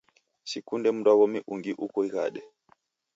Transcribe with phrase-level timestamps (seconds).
[0.49, 2.41] Sikunde mndwaw'omi ungi uko ighade